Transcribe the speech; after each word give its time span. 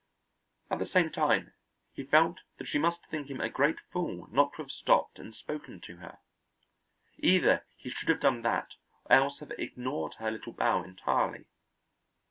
At 0.71 0.79
the 0.79 0.87
same 0.87 1.11
time, 1.11 1.53
he 1.93 2.03
felt 2.03 2.39
that 2.57 2.65
she 2.65 2.79
must 2.79 3.05
think 3.05 3.27
him 3.29 3.39
a 3.39 3.49
great 3.51 3.79
fool 3.91 4.27
not 4.31 4.51
to 4.53 4.63
have 4.63 4.71
stopped 4.71 5.19
and 5.19 5.31
spoken 5.35 5.79
to 5.81 5.97
her; 5.97 6.17
either 7.19 7.65
he 7.77 7.91
should 7.91 8.09
have 8.09 8.19
done 8.21 8.41
that 8.41 8.73
or 9.05 9.13
else 9.17 9.37
have 9.41 9.51
ignored 9.59 10.15
her 10.15 10.31
little 10.31 10.53
bow 10.53 10.81
entirely. 10.81 11.45